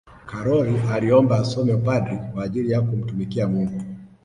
[0.25, 3.81] karol aliomba asome upadri kwa ajili ya kumtumikia mungu